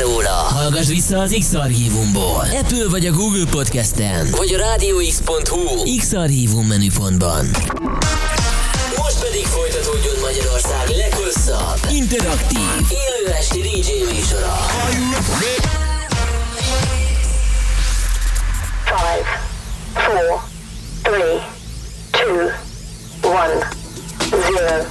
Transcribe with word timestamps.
róla, 0.00 0.28
hallgass 0.28 0.86
vissza 0.86 1.18
az 1.18 1.36
X-Archívumból. 1.38 2.46
Apple 2.60 2.88
vagy 2.88 3.06
a 3.06 3.12
Google 3.12 3.44
Podcast-en, 3.50 4.30
vagy 4.30 4.54
a 4.54 4.58
rádióx.hu 4.58 5.96
X-Archívum 5.98 6.66
menüpontban. 6.66 7.44
Most 8.96 9.18
pedig 9.20 9.46
folytatódjon 9.46 10.14
Magyarország 10.20 10.88
leghosszabb, 10.96 11.78
interaktív, 11.90 12.58
élő 12.88 13.32
esti 13.32 13.60
DJ 13.60 14.14
műsora. 14.14 14.56
Five, 18.84 19.26
four, 19.94 20.42
three, 21.02 21.40
two, 22.10 22.40
one, 23.30 23.68
zero. 24.30 24.84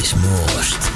És 0.00 0.14
most... 0.14 0.95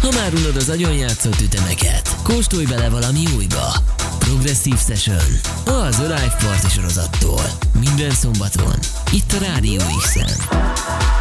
Ha 0.00 0.08
már 0.10 0.34
unod 0.34 0.56
az 0.56 0.68
agyon 0.68 0.92
játszott 0.92 1.40
ütemeket, 1.40 2.16
kóstolj 2.22 2.64
bele 2.64 2.88
valami 2.88 3.22
újba. 3.36 3.72
Progressive 4.18 4.76
Session, 4.76 5.40
az 5.64 5.98
Live 5.98 6.36
Party 6.40 6.66
sorozattól. 6.68 7.42
Minden 7.80 8.10
szombaton, 8.10 8.78
itt 9.12 9.32
a 9.32 9.44
Rádió 9.44 9.80
X-en. 10.02 11.19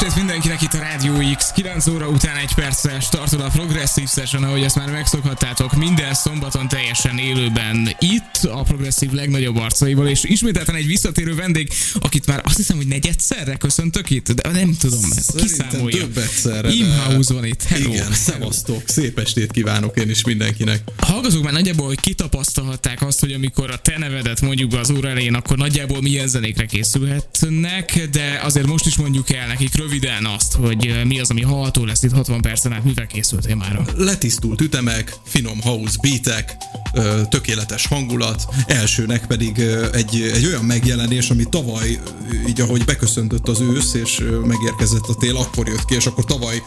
Estét 0.00 0.16
mindenkinek 0.16 0.62
itt 0.62 0.72
a 0.72 0.78
Rádió 0.78 1.34
X. 1.36 1.50
9 1.54 1.86
óra 1.86 2.08
után 2.08 2.36
egy 2.36 2.54
perccel 2.54 3.00
startol 3.00 3.40
a 3.40 3.48
Progressive 3.48 4.06
Session, 4.06 4.42
ahogy 4.42 4.62
ezt 4.62 4.76
már 4.76 4.90
megszokhattátok, 4.90 5.76
minden 5.76 6.14
szombaton 6.14 6.68
teljesen 6.68 7.18
élőben 7.18 7.88
itt 7.98 8.50
a 8.50 8.62
Progressive 8.62 9.14
legnagyobb 9.14 9.56
arcaival, 9.56 10.08
és 10.08 10.24
ismételten 10.24 10.74
egy 10.74 10.86
visszatérő 10.86 11.34
vendég, 11.34 11.72
akit 11.94 12.26
már 12.26 12.40
azt 12.44 12.56
hiszem, 12.56 12.76
hogy 12.76 12.86
negyedszerre 12.86 13.56
köszöntök 13.56 14.10
itt, 14.10 14.32
de 14.32 14.50
nem 14.50 14.76
tudom, 14.78 15.00
kiszámolja. 15.36 15.98
több 15.98 16.16
egyszerre. 16.16 16.72
Imhouse 16.72 17.34
van 17.34 17.44
itt, 17.44 17.62
hello. 17.62 17.92
Igen, 17.92 18.12
szevasztok, 18.12 18.82
szép 18.88 19.18
estét 19.18 19.50
kívánok 19.50 19.96
én 19.96 20.10
is 20.10 20.24
mindenkinek. 20.24 20.80
Hallgatók 20.96 21.42
már 21.42 21.52
nagyjából, 21.52 21.86
hogy 21.86 22.00
kitapasztalhatták 22.00 23.02
azt, 23.02 23.20
hogy 23.20 23.32
amikor 23.32 23.70
a 23.70 23.78
te 23.78 23.98
nevedet 23.98 24.40
mondjuk 24.40 24.74
az 24.74 24.90
óra 24.90 25.08
elején, 25.08 25.34
akkor 25.34 25.56
nagyjából 25.56 26.00
milyen 26.00 26.28
zenékre 26.28 26.64
készülhetnek, 26.64 28.08
de 28.10 28.40
azért 28.42 28.66
most 28.66 28.86
is 28.86 28.96
mondjuk 28.96 29.30
el 29.30 29.46
nekik 29.46 29.74
röviden 29.86 30.26
azt, 30.26 30.52
hogy 30.54 31.00
mi 31.04 31.20
az, 31.20 31.30
ami 31.30 31.42
hallható 31.42 31.84
lesz 31.84 32.02
itt 32.02 32.12
60 32.12 32.40
percen 32.40 32.72
át, 32.72 32.84
mivel 32.84 33.06
készültél 33.06 33.54
már. 33.54 33.80
Letisztult 33.96 34.60
ütemek, 34.60 35.16
finom 35.24 35.60
house 35.60 35.96
beatek, 36.02 36.56
tökéletes 37.28 37.86
hangulat, 37.86 38.44
elsőnek 38.66 39.26
pedig 39.26 39.58
egy, 39.92 40.30
egy 40.34 40.46
olyan 40.46 40.64
megjelenés, 40.64 41.30
ami 41.30 41.44
tavaly, 41.50 42.00
így 42.48 42.60
ahogy 42.60 42.84
beköszöntött 42.84 43.48
az 43.48 43.60
ősz, 43.60 43.94
és 43.94 44.22
megérkezett 44.44 45.06
a 45.08 45.14
tél, 45.14 45.36
akkor 45.36 45.68
jött 45.68 45.84
ki, 45.84 45.94
és 45.94 46.06
akkor 46.06 46.24
tavaly 46.24 46.62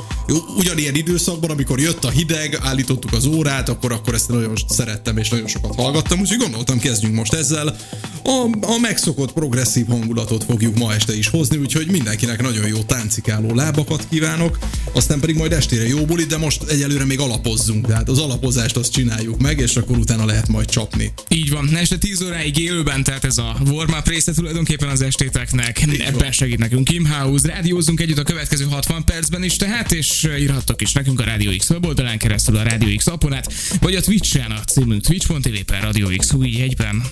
ugyanilyen 0.57 0.95
időszakban, 0.95 1.49
amikor 1.49 1.79
jött 1.79 2.03
a 2.03 2.09
hideg, 2.09 2.57
állítottuk 2.61 3.13
az 3.13 3.25
órát, 3.25 3.69
akkor, 3.69 3.91
akkor 3.91 4.13
ezt 4.13 4.29
nagyon 4.29 4.53
szerettem, 4.67 5.17
és 5.17 5.29
nagyon 5.29 5.47
sokat 5.47 5.75
hallgattam, 5.75 6.19
úgyhogy 6.19 6.37
gondoltam, 6.37 6.79
kezdjünk 6.79 7.15
most 7.15 7.33
ezzel. 7.33 7.75
A, 8.23 8.47
a 8.61 8.77
megszokott 8.81 9.33
progresszív 9.33 9.87
hangulatot 9.87 10.43
fogjuk 10.43 10.77
ma 10.77 10.93
este 10.93 11.17
is 11.17 11.27
hozni, 11.27 11.57
úgyhogy 11.57 11.91
mindenkinek 11.91 12.41
nagyon 12.41 12.67
jó 12.67 12.83
táncikáló 13.09 13.55
lábakat 13.55 14.07
kívánok, 14.09 14.57
aztán 14.93 15.19
pedig 15.19 15.35
majd 15.35 15.51
estére 15.51 15.87
jó 15.87 16.05
buli, 16.05 16.23
de 16.23 16.37
most 16.37 16.63
egyelőre 16.63 17.05
még 17.05 17.19
alapozzunk, 17.19 17.87
tehát 17.87 18.09
az 18.09 18.17
alapozást 18.19 18.77
azt 18.77 18.91
csináljuk 18.91 19.41
meg, 19.41 19.59
és 19.59 19.75
akkor 19.75 19.97
utána 19.97 20.25
lehet 20.25 20.47
majd 20.47 20.69
csapni. 20.69 21.13
Így 21.27 21.49
van, 21.49 21.75
este 21.75 21.97
10 21.97 22.21
óráig 22.21 22.57
élőben, 22.57 23.03
tehát 23.03 23.25
ez 23.25 23.37
a 23.37 23.55
warm-up 23.65 24.07
része 24.07 24.33
tulajdonképpen 24.33 24.89
az 24.89 25.01
estéteknek. 25.01 25.85
Ebben 25.99 26.31
segít 26.31 26.57
nekünk 26.57 26.87
Kim 26.87 27.05
House. 27.05 27.47
Rádiózunk 27.47 27.99
együtt 27.99 28.17
a 28.17 28.23
következő 28.23 28.65
60 28.65 29.03
percben 29.03 29.43
is 29.43 29.55
tehát, 29.55 29.91
és 29.91 30.27
írhattok 30.39 30.81
is 30.81 30.91
nekünk 30.91 31.19
a 31.19 31.23
Rádió 31.23 31.51
X 31.57 31.69
weboldalán 31.69 32.17
keresztül 32.17 32.57
a 32.57 32.63
Rádió 32.63 32.95
X 32.97 33.07
appon 33.07 33.33
át, 33.33 33.53
vagy 33.81 33.95
a 33.95 34.01
Twitch-en 34.01 34.51
a 34.51 34.59
címünk 34.63 35.01
twitch.tv 35.01 35.59
per 35.65 35.81
Rádió 35.81 36.07
X 36.17 36.33
új 36.33 36.61
egyben. 36.61 37.03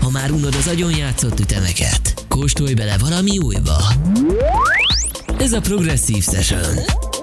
Ha 0.00 0.10
már 0.10 0.30
unod 0.30 0.54
az 0.54 0.66
agyon 0.66 0.96
játszott 0.96 1.40
ütemeket, 1.40 2.24
kóstolj 2.28 2.74
bele 2.74 2.98
valami 2.98 3.38
újba. 3.38 3.92
Ez 5.44 5.52
a 5.52 5.60
Progressive 5.60 6.22
Session. 6.22 7.13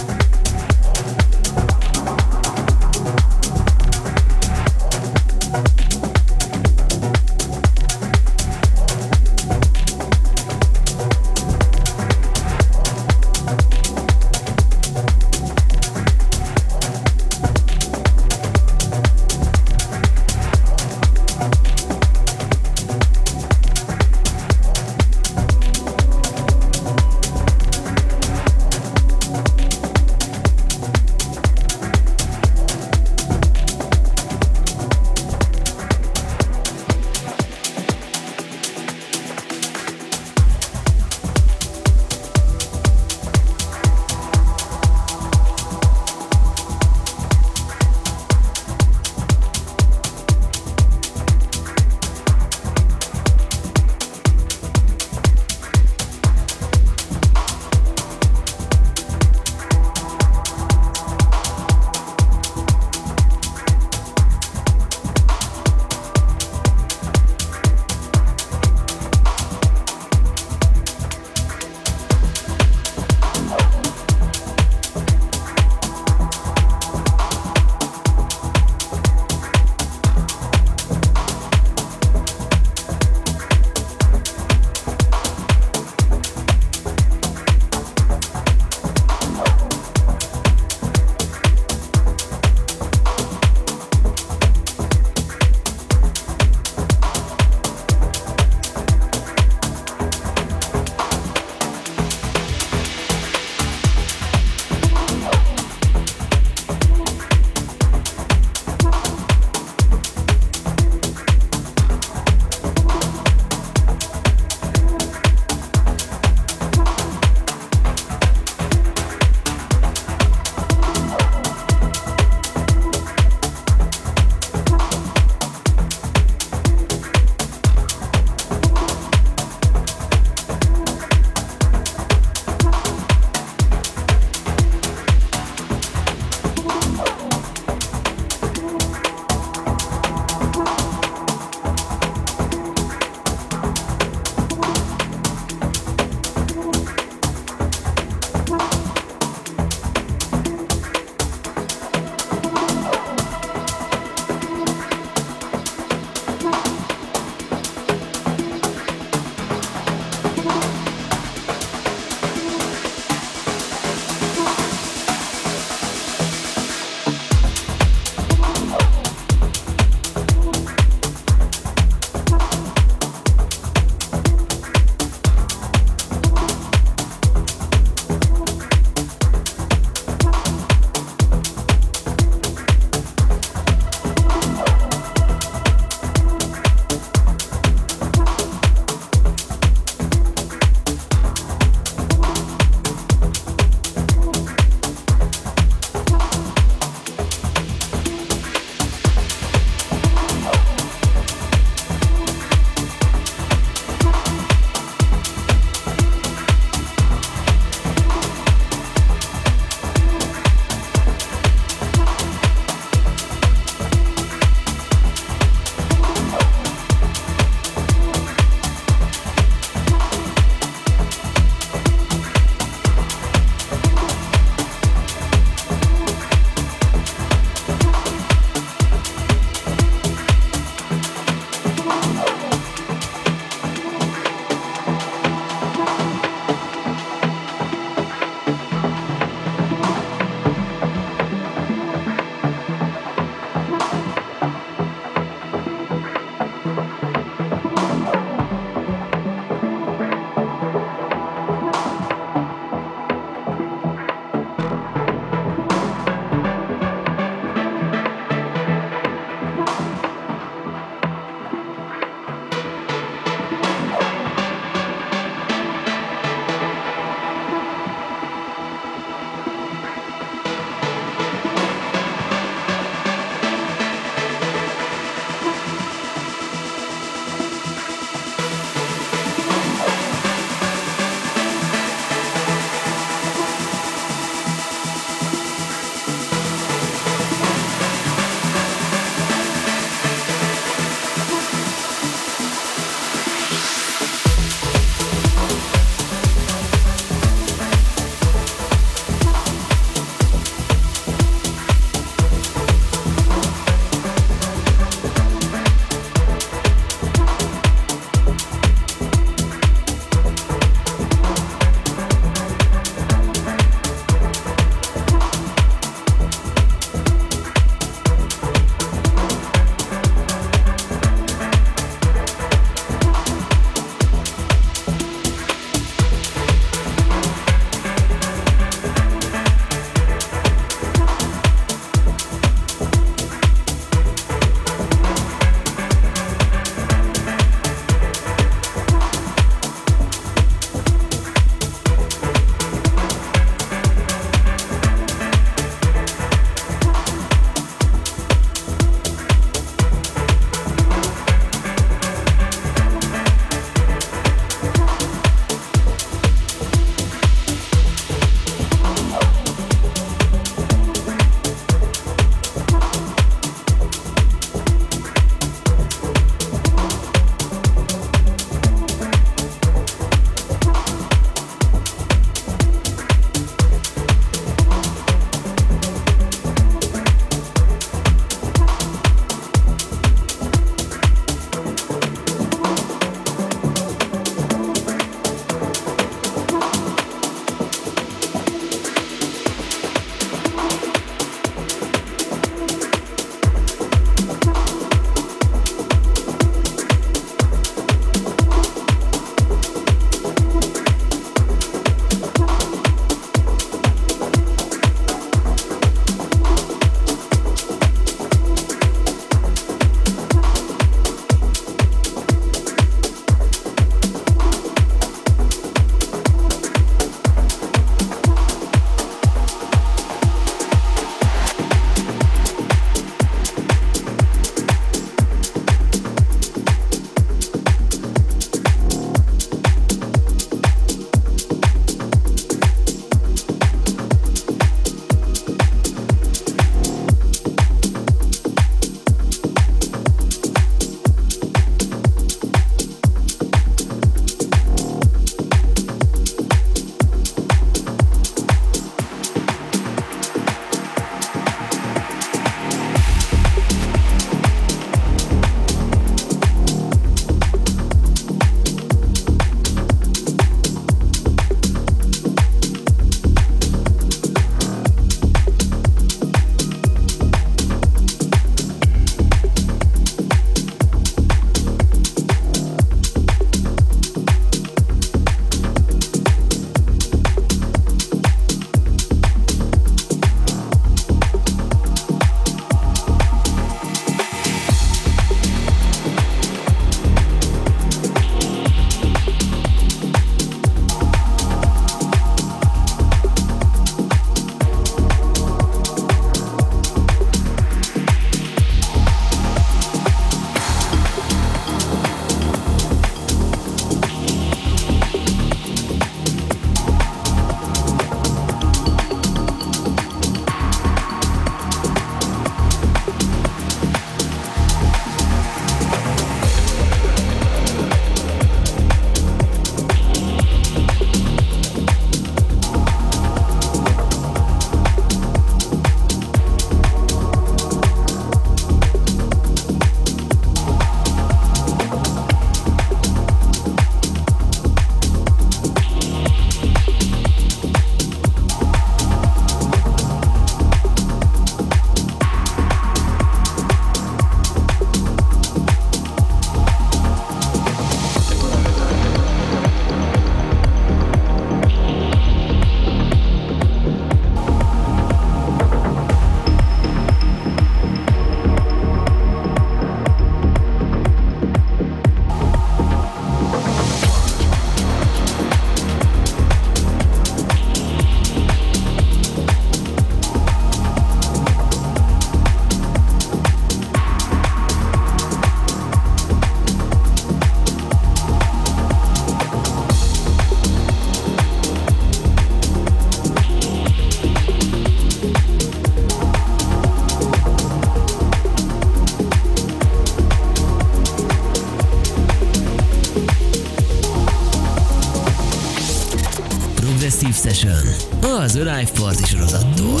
Progressive 597.30 597.54
Session 597.54 598.40
az 598.42 598.56
Alive 598.56 598.90
Party 599.00 599.24
sorozattól. 599.24 600.00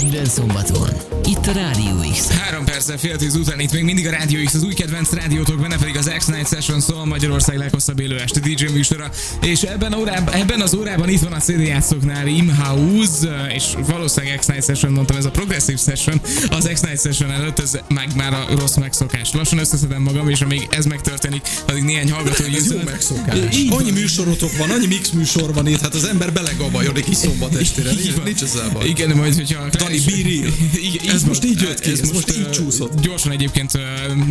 Minden 0.00 0.24
szombaton, 0.24 0.88
itt 1.28 1.46
a 1.46 1.52
Rádió 1.52 2.04
X. 2.12 2.28
Három 2.28 2.64
perccel 2.64 2.98
fél 2.98 3.16
tíz 3.16 3.34
után 3.34 3.60
itt 3.60 3.72
még 3.72 3.82
mindig 3.84 4.06
a 4.06 4.10
Rádió 4.10 4.44
X, 4.44 4.54
az 4.54 4.62
új 4.62 4.74
kedvenc 4.74 5.12
rádiótok, 5.12 5.60
benne 5.60 5.76
pedig 5.76 5.96
az 5.96 6.10
X-Night 6.16 6.48
Session 6.48 6.80
szól 6.80 7.04
Magyarország 7.04 7.56
leghosszabb 7.56 8.00
élő 8.00 8.18
este 8.18 8.40
DJ 8.40 8.64
műsora, 8.64 9.10
és 9.42 9.62
ebben, 9.62 9.94
órában, 9.94 10.34
ebben 10.34 10.60
az 10.60 10.74
órában 10.74 11.08
itt 11.08 11.20
van 11.20 11.32
a 11.32 11.38
CD 11.38 11.60
játszóknál 11.60 12.26
Imhouse, 12.26 13.52
és 13.54 13.64
valószínűleg 13.86 14.38
X-Night 14.38 14.64
Session 14.64 14.92
mondtam, 14.92 15.16
ez 15.16 15.24
a 15.24 15.30
Progressive 15.30 15.78
Session, 15.78 16.20
az 16.50 16.70
X-Night 16.72 17.00
Session 17.00 17.30
előtt, 17.30 17.58
ez 17.58 17.78
meg 17.88 18.08
már 18.16 18.32
a 18.32 18.46
rossz 18.58 18.76
megszokás. 18.76 19.32
Lassan 19.32 19.58
összeszedem 19.58 20.02
magam, 20.02 20.28
és 20.28 20.40
amíg 20.40 20.66
ez 20.70 20.84
megtörténik, 20.84 21.48
addig 21.66 21.82
néhány 21.82 22.10
hallgató 22.10 22.44
jó 22.70 22.80
megszokás. 22.84 23.56
Annyi 23.68 23.90
műsorotok 23.90 24.56
van, 24.56 24.70
annyi 24.70 24.86
mix 24.86 25.10
műsor 25.10 25.54
van 25.54 25.66
itt, 25.66 25.80
hát 25.80 25.94
az 25.94 26.04
ember 26.04 26.32
belegabajodik 26.32 27.08
is 27.08 27.16
szombat 27.16 27.54
estére. 27.54 27.90
Így 27.90 28.20
Nincs, 28.24 28.42
ezzel 28.42 28.70
baj. 28.72 28.88
Igen, 28.88 29.08
de 29.08 29.14
majd, 29.14 29.34
hogyha... 29.34 29.68
Dani, 29.70 29.98
be 30.06 30.12
real. 30.22 30.52
Igen, 30.82 31.17
Ez 31.18 31.24
most 31.24 31.44
így 31.44 31.60
jött 31.60 31.80
ki, 31.80 31.90
ez 31.90 32.10
most 32.12 32.30
ö, 32.30 32.38
így 32.40 32.50
csúszott. 32.50 33.00
Gyorsan 33.00 33.32
egyébként 33.32 33.78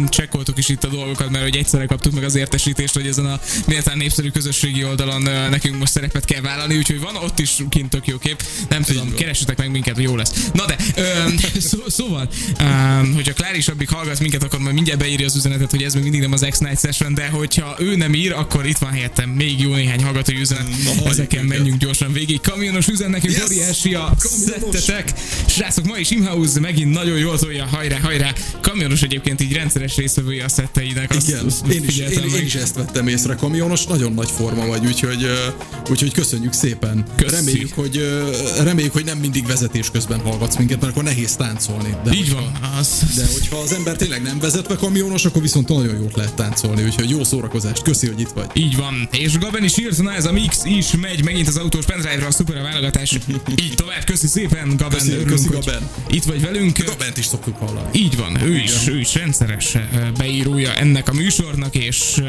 csekkoltuk 0.10 0.58
is 0.58 0.69
itt 0.69 0.84
a 0.84 0.88
dolgokat, 0.88 1.30
mert 1.30 1.43
hogy 1.43 1.56
egyszerre 1.56 1.86
kaptuk 1.86 2.13
meg 2.13 2.23
az 2.23 2.36
értesítést, 2.36 2.93
hogy 2.93 3.08
ezen 3.08 3.26
a 3.26 3.39
méltán 3.65 3.97
népszerű 3.97 4.30
közösségi 4.30 4.84
oldalon 4.84 5.21
nekünk 5.50 5.78
most 5.80 5.91
szerepet 5.91 6.26
kell 6.26 6.41
vállalni, 6.41 6.78
úgyhogy 6.78 7.00
van 7.00 7.15
ott 7.15 7.39
is 7.39 7.56
kint 7.69 7.89
tök 7.89 8.08
jó 8.08 8.17
kép. 8.17 8.43
Nem 8.69 8.82
tudom, 8.82 9.06
van. 9.08 9.15
keressetek 9.15 9.58
meg 9.58 9.71
minket, 9.71 9.95
hogy 9.95 10.04
jó 10.04 10.15
lesz. 10.15 10.32
Na 10.54 10.65
de, 10.65 10.76
ö, 10.95 11.04
szó, 11.71 11.78
szóval, 11.88 12.30
ö, 12.60 12.63
hogyha 13.13 13.34
Kláris 13.34 13.67
Abbik 13.67 13.89
hallgat 13.89 14.19
minket, 14.19 14.43
akkor 14.43 14.60
majd 14.60 14.73
mindjárt 14.73 15.00
beírja 15.00 15.26
az 15.26 15.36
üzenetet, 15.36 15.71
hogy 15.71 15.84
ez 15.84 15.93
még 15.93 16.04
mindig 16.04 16.21
nem 16.21 16.32
az 16.32 16.45
X-Night 16.50 16.80
Session, 16.80 17.13
de 17.13 17.28
hogyha 17.28 17.76
ő 17.80 17.95
nem 17.95 18.13
ír, 18.13 18.32
akkor 18.32 18.65
itt 18.65 18.78
van 18.78 18.91
helyettem 18.91 19.30
még 19.30 19.62
jó 19.62 19.73
néhány 19.73 20.04
hallgatói 20.04 20.39
üzenet. 20.39 20.67
Na, 20.84 21.10
Ezeken 21.10 21.43
őket. 21.45 21.58
menjünk 21.58 21.80
gyorsan 21.80 22.13
végig. 22.13 22.41
Kamionos 22.41 22.88
üzen 22.88 23.10
nekünk, 23.10 23.34
Yes! 23.34 23.43
óriási 23.45 23.93
a 23.93 24.13
szettetek. 24.19 25.13
Srácok, 25.47 25.86
ma 25.86 25.97
is 25.97 26.12
Imhouse 26.12 26.60
megint 26.78 27.04
nagyon 27.04 27.18
jól 27.18 27.40
tolja, 27.40 27.66
hajrá, 27.66 28.00
hajrá. 28.00 28.34
Kamionos 28.62 29.02
egyébként 29.02 29.42
így 29.42 29.54
rendszeres 29.54 29.96
résztvevője 29.96 30.44
a 30.44 30.50
szetteinek. 30.50 31.16
Igen, 31.28 31.46
azt 31.46 31.68
én 31.68 31.84
is, 31.88 31.98
én, 31.98 32.08
meg. 32.16 32.40
én 32.40 32.46
is 32.46 32.56
ezt 32.56 32.76
vettem 32.76 33.08
észre, 33.08 33.36
kamionos, 33.36 33.86
nagyon 33.86 34.13
nagy 34.13 34.30
forma 34.32 34.66
vagy, 34.66 34.86
úgyhogy, 34.86 35.30
úgyhogy 35.90 36.12
köszönjük 36.13 36.54
szépen. 36.54 37.06
Köszi. 37.18 37.36
Reméljük 37.36 37.74
hogy, 37.74 38.24
reméljük, 38.63 38.94
hogy 38.94 39.06
nem 39.06 39.18
mindig 39.18 39.46
vezetés 39.46 39.92
közben 39.92 40.20
hallgatsz 40.20 40.56
minket, 40.58 40.80
mert 40.80 40.92
akkor 40.92 41.04
nehéz 41.04 41.36
táncolni. 41.36 41.96
De 42.04 42.12
Így 42.13 42.32
van. 42.32 42.52
Az, 42.80 43.04
De 43.16 43.26
hogyha 43.34 43.58
az 43.58 43.74
ember 43.74 43.96
tényleg 43.96 44.22
nem 44.22 44.40
vezetve 44.40 44.76
kamionos, 44.76 45.26
akkor 45.26 45.42
viszont 45.42 45.68
nagyon 45.68 45.96
jót 45.96 46.16
lehet 46.16 46.34
táncolni, 46.34 46.84
úgyhogy 46.84 47.10
jó 47.10 47.24
szórakozást, 47.24 47.82
köszi, 47.82 48.08
hogy 48.08 48.20
itt 48.20 48.32
vagy. 48.34 48.48
Így 48.54 48.76
van. 48.76 49.10
És 49.12 49.38
Gaben 49.38 49.63
is 49.63 49.78
írt, 49.78 50.02
na 50.02 50.13
ez 50.13 50.26
a 50.26 50.32
mix 50.32 50.66
is 50.66 50.92
megy 51.02 51.24
megint 51.24 51.48
az 51.48 51.58
autós 51.58 51.86
pendrive-ra, 51.86 52.32
szuper 52.32 52.58
a 52.58 52.62
válogatás. 52.62 53.12
Így 53.66 53.74
tovább, 53.76 54.04
köszi 54.04 54.28
szépen, 54.28 54.68
Gaben. 54.78 54.90
Köszi, 54.90 55.12
örülünk, 55.12 55.30
köszi, 55.30 55.48
Gaben. 55.48 55.90
Itt 56.10 56.24
vagy 56.24 56.42
velünk. 56.42 56.67
Gabent 56.86 57.18
is 57.18 57.26
szoktuk 57.26 57.58
hallani. 57.58 57.90
Így 57.92 58.18
van, 58.18 58.42
ő 58.42 58.56
is, 58.56 58.88
ő 58.88 59.00
is 59.00 59.16
rendszeres 59.16 59.78
beírója 60.18 60.76
ennek 60.76 61.10
a 61.10 61.14
műsornak, 61.14 61.76
és 61.76 62.22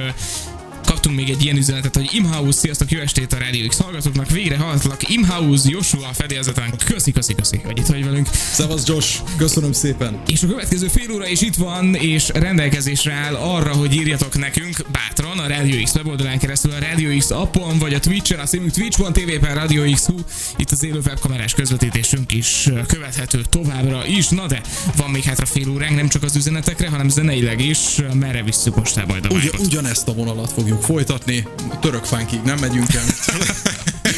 kaptunk 0.89 1.17
még 1.17 1.31
egy 1.31 1.45
ilyen 1.45 1.57
üzenetet, 1.57 1.95
hogy 1.95 2.09
Imhouse, 2.13 2.59
sziasztok, 2.59 2.91
jó 2.91 3.01
estét 3.01 3.33
a 3.33 3.39
Radio 3.39 3.67
X 3.69 3.79
hallgatóknak, 3.81 4.31
végre 4.31 4.57
hallgatlak, 4.57 5.11
Imhouse, 5.11 5.69
Joshua 5.71 6.09
fedélzeten, 6.13 6.75
köszi, 6.85 7.13
köszi, 7.13 7.35
köszi, 7.35 7.61
hogy 7.65 7.79
itt 7.79 7.87
vagy 7.87 8.05
velünk. 8.05 8.29
Szevasz 8.53 8.87
Josh, 8.87 9.21
köszönöm 9.37 9.73
szépen. 9.73 10.23
És 10.27 10.43
a 10.43 10.47
következő 10.47 10.89
fél 10.89 11.13
óra 11.13 11.29
is 11.29 11.41
itt 11.41 11.55
van, 11.55 11.95
és 11.95 12.29
rendelkezésre 12.35 13.13
áll 13.13 13.35
arra, 13.35 13.73
hogy 13.73 13.95
írjatok 13.95 14.39
nekünk 14.39 14.77
bátran 14.93 15.39
a 15.39 15.49
Radio 15.49 15.83
X 15.83 15.95
weboldalán 15.95 16.39
keresztül, 16.39 16.73
a 16.73 16.79
Radio 16.79 17.19
X 17.19 17.31
appon, 17.31 17.79
vagy 17.79 17.95
a 17.95 18.01
Twitch-en, 18.01 18.39
a 18.39 18.47
színünk 18.47 18.71
twitch.tv 18.71 19.39
per 19.41 19.57
Radio 19.57 19.93
X 19.93 20.09
itt 20.57 20.71
az 20.71 20.85
élő 20.85 21.01
webkamerás 21.07 21.55
közvetítésünk 21.55 22.33
is 22.33 22.69
követhető 22.87 23.43
továbbra 23.51 24.07
is. 24.07 24.29
Na 24.29 24.47
de, 24.47 24.61
van 24.97 25.11
még 25.11 25.23
hátra 25.23 25.47
fél 25.47 25.71
óránk, 25.71 25.97
nem 25.97 26.09
csak 26.09 26.23
az 26.23 26.37
üzenetekre, 26.37 26.89
hanem 26.89 27.09
zeneileg 27.09 27.61
is, 27.61 27.79
merre 28.15 28.43
visszük 28.43 28.77
most 28.77 29.07
majd 29.07 29.25
a 29.25 29.29
Ugy, 29.35 29.41
vibe-ot. 29.43 29.67
ugyanezt 29.67 30.09
a 30.09 30.13
vonalat 30.13 30.53
fogjuk 30.53 30.78
folytatni, 30.83 31.49
török 31.81 32.05
fánkig 32.05 32.41
nem 32.45 32.59
megyünk 32.59 32.95
el. 32.95 33.05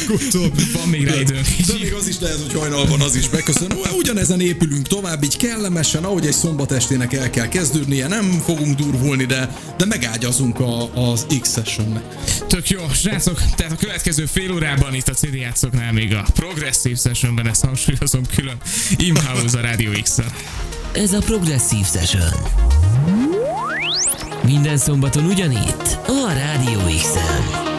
Utóbb. 0.09 0.61
Van 0.73 0.87
még 0.87 1.07
rá 1.07 1.19
időnk. 1.19 1.45
De 1.67 1.73
még 1.81 1.93
az 1.93 2.07
is 2.07 2.19
lehet, 2.19 2.37
hogy 2.41 2.53
hajnalban 2.59 3.01
az 3.01 3.15
is 3.15 3.29
beköszön. 3.29 3.71
Ugyanezen 3.97 4.41
épülünk 4.41 4.87
tovább, 4.87 5.23
így 5.23 5.37
kellemesen, 5.37 6.03
ahogy 6.03 6.25
egy 6.25 6.33
szombat 6.33 6.71
estének 6.71 7.13
el 7.13 7.29
kell 7.29 7.47
kezdődnie, 7.47 8.07
nem 8.07 8.41
fogunk 8.45 8.75
durvulni, 8.75 9.25
de, 9.25 9.55
de 9.77 9.85
megágyazunk 9.85 10.59
a, 10.59 11.09
az 11.11 11.25
X-sessionnek. 11.41 12.03
Tök 12.47 12.69
jó, 12.69 12.79
srácok, 12.93 13.41
tehát 13.55 13.71
a 13.71 13.75
következő 13.75 14.25
fél 14.25 14.51
órában 14.51 14.93
itt 14.93 15.07
a 15.07 15.13
CD 15.13 15.33
játszoknál 15.33 15.91
még 15.91 16.13
a 16.13 16.25
Progressive 16.33 16.95
Sessionben, 16.95 17.47
ezt 17.47 17.65
hangsúlyozom 17.65 18.23
külön, 18.35 18.57
Imhouse 18.97 19.57
a 19.57 19.61
Radio 19.61 19.91
X-en. 20.01 20.33
Ez 20.93 21.13
a 21.13 21.19
Progressive 21.19 21.87
Session. 21.93 23.30
Minden 24.45 24.77
szombaton 24.77 25.25
ugyanitt, 25.25 25.99
a 26.07 26.31
Rádió 26.33 26.79
X-en. 26.97 27.41
Thank 27.51 27.70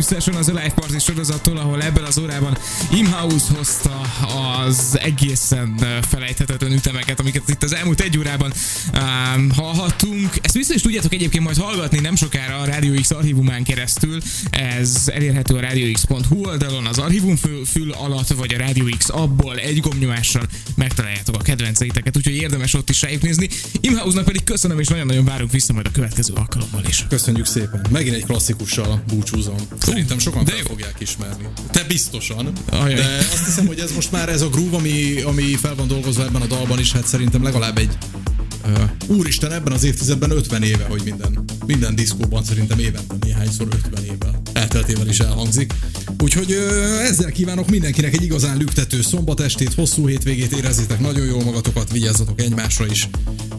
Progressive 0.00 0.20
Session 0.20 0.36
az 0.36 0.48
a 0.48 0.52
Live 0.52 0.74
Party 0.74 0.98
sorozattól, 0.98 1.56
ahol 1.56 1.82
ebben 1.82 2.04
az 2.04 2.18
órában 2.18 2.58
Imhouse 2.92 3.54
hozta 3.56 4.00
az 4.58 4.98
egészen 5.02 5.74
felejthetetlen 6.08 6.72
ütemeket, 6.72 7.20
amiket 7.20 7.48
itt 7.48 7.62
az 7.62 7.74
elmúlt 7.74 8.00
egy 8.00 8.18
órában 8.18 8.52
um, 8.94 9.50
hallhattunk. 9.50 10.38
Ezt 10.42 10.54
vissza 10.54 10.74
is 10.74 10.82
tudjátok 10.82 11.12
egyébként 11.12 11.44
majd 11.44 11.56
hallgatni 11.56 11.98
nem 11.98 12.16
sokára 12.16 12.58
a 12.58 12.64
Rádió 12.64 13.00
X 13.00 13.10
archívumán 13.10 13.64
keresztül, 13.64 14.20
ez 14.50 15.02
elérhető 15.06 15.54
a 15.54 15.60
radiox.hu 15.60 16.44
oldalon, 16.44 16.86
az 16.86 16.98
archívum 16.98 17.36
fül, 17.36 17.64
fül 17.64 17.92
alatt, 17.92 18.28
vagy 18.28 18.54
a 18.54 18.58
Rádió 18.58 18.84
X 18.98 19.08
abból 19.08 19.56
egy 19.56 19.80
gombnyomással 19.80 20.46
úgyhogy 22.20 22.42
érdemes 22.42 22.74
ott 22.74 22.90
is 22.90 23.02
rájuk 23.02 23.22
nézni. 23.22 23.48
Imhouse-nak 23.80 24.24
pedig 24.24 24.44
köszönöm, 24.44 24.78
és 24.78 24.88
nagyon-nagyon 24.88 25.24
várunk 25.24 25.50
vissza 25.50 25.72
majd 25.72 25.86
a 25.86 25.90
következő 25.90 26.32
alkalommal 26.34 26.84
is. 26.88 27.06
Köszönjük 27.08 27.46
szépen. 27.46 27.86
Megint 27.90 28.14
egy 28.14 28.24
klasszikussal 28.24 29.02
búcsúzom. 29.06 29.56
Szerintem 29.78 30.18
sokan 30.18 30.44
fel 30.44 30.56
fogják 30.56 30.96
ismerni. 30.98 31.44
Te 31.72 31.84
biztosan. 31.84 32.52
Ajaj. 32.70 32.94
De 32.94 33.16
azt 33.32 33.44
hiszem, 33.44 33.66
hogy 33.66 33.78
ez 33.78 33.92
most 33.92 34.12
már 34.12 34.28
ez 34.28 34.42
a 34.42 34.48
groove, 34.48 34.76
ami, 34.76 35.20
ami 35.20 35.42
fel 35.42 35.74
van 35.74 35.88
dolgozva 35.88 36.24
ebben 36.24 36.42
a 36.42 36.46
dalban 36.46 36.78
is, 36.78 36.92
hát 36.92 37.06
szerintem 37.06 37.42
legalább 37.42 37.78
egy 37.78 37.98
Uh, 38.64 39.16
úristen, 39.16 39.52
ebben 39.52 39.72
az 39.72 39.84
évtizedben 39.84 40.30
50 40.30 40.62
éve, 40.62 40.84
hogy 40.84 41.02
minden, 41.04 41.44
minden 41.66 41.94
diszkóban 41.94 42.44
szerintem 42.44 42.78
évente 42.78 43.14
néhányszor 43.20 43.68
50 43.72 44.04
évvel 44.04 44.42
elteltével 44.74 45.08
is 45.08 45.18
elhangzik. 45.18 45.72
Úgyhogy 46.18 46.52
ezzel 47.02 47.30
kívánok 47.30 47.70
mindenkinek 47.70 48.14
egy 48.14 48.22
igazán 48.22 48.56
lüktető 48.56 49.02
szombatestét, 49.02 49.74
hosszú 49.74 50.06
hétvégét, 50.06 50.52
érezzétek 50.52 51.00
nagyon 51.00 51.26
jól 51.26 51.44
magatokat, 51.44 51.92
vigyázzatok 51.92 52.40
egymásra 52.40 52.86
is, 52.86 53.08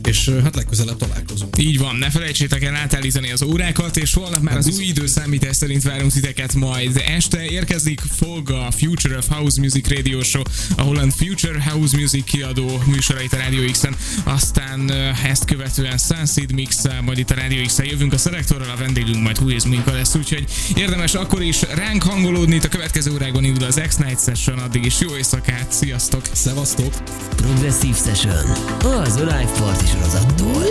és 0.04 0.32
hát 0.44 0.56
legközelebb 0.56 0.98
találkozunk. 0.98 1.56
Így 1.58 1.78
van, 1.78 1.96
ne 1.96 2.10
felejtsétek 2.10 2.64
el 2.64 2.76
átállítani 2.76 3.32
az 3.32 3.44
órákat, 3.44 3.98
és 3.98 4.14
holnap 4.14 4.42
már 4.42 4.58
az 4.58 4.78
új 4.78 4.84
időszámítás 4.84 5.56
szerint 5.56 5.84
várunk 5.84 6.12
titeket 6.12 6.54
majd. 6.54 7.02
Este 7.06 7.46
érkezik 7.46 8.02
fog 8.16 8.52
a 8.52 8.72
Future 8.72 9.18
of 9.18 9.28
House 9.28 9.62
Music 9.62 9.88
Radio 9.90 10.24
Show, 10.24 10.44
a 10.78 11.12
Future 11.16 11.62
House 11.62 11.98
Music 11.98 12.24
kiadó 12.24 12.82
műsorait 12.86 13.34
a 13.34 13.38
Radio 13.38 13.72
X-en, 13.72 13.96
aztán 14.24 14.92
ezt 15.26 15.46
követően 15.46 15.98
Sunseed 15.98 16.52
mix 16.52 16.82
majd 17.02 17.18
itt 17.18 17.32
a 17.32 17.36
Radio 17.36 17.66
x 17.66 17.78
jövünk 17.84 18.14
a 18.14 18.18
szelektorral, 18.18 18.70
a 18.70 18.76
vendégünk 18.76 19.22
majd 19.22 19.40
is 19.48 19.66
Minka 19.66 19.92
lesz, 19.92 20.16
úgyhogy 20.16 20.44
érdemes 20.76 21.00
akkor 21.10 21.42
is 21.42 21.62
ránk 21.62 22.04
hangolódni, 22.04 22.56
itt 22.56 22.64
a 22.64 22.68
következő 22.68 23.12
órákban 23.14 23.44
indul 23.44 23.64
az 23.64 23.82
X-Night 23.88 24.24
Session, 24.24 24.60
addig 24.60 24.86
is 24.86 25.00
jó 25.00 25.16
éjszakát, 25.16 25.72
sziasztok! 25.72 26.22
Szevasztok! 26.32 26.94
Progressive 27.36 27.98
Session, 27.98 28.52
az 28.80 29.16
a 29.16 29.20
Live 29.20 29.52
Party 29.58 29.86
sorozattól. 29.86 30.64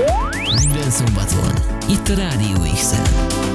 Minden 0.58 0.90
szombaton, 0.90 1.52
itt 1.88 2.08
a 2.08 2.14
Radio 2.14 2.72
X-en. 2.74 3.49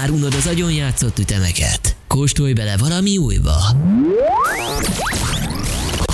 Már 0.00 0.10
unod 0.10 0.34
az 0.34 0.46
agyon 0.46 0.72
játszott 0.72 1.18
ütemeket, 1.18 1.96
kóstolj 2.06 2.52
bele 2.52 2.76
valami 2.76 3.16
újba. 3.16 3.56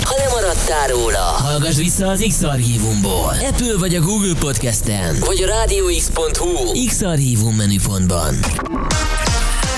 Ha 0.03 0.14
lemaradtál 0.16 0.89
róla, 0.89 1.18
hallgass 1.18 1.76
vissza 1.76 2.07
az 2.09 2.24
X-Archívumból. 2.28 3.34
Apple 3.49 3.76
vagy 3.78 3.95
a 3.95 4.01
Google 4.01 4.34
Podcasten, 4.39 5.16
vagy 5.20 5.43
a 5.43 5.47
rádióx.hu 5.47 6.87
X-Archívum 6.87 7.55
menüpontban. 7.57 8.34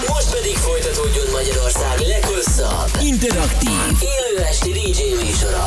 Most 0.09 0.31
pedig 0.31 0.57
folytatódjon 0.57 1.27
Magyarország 1.33 1.99
leghosszabb, 2.01 2.91
interaktív, 3.03 3.81
élő 4.01 4.45
esti 4.45 4.73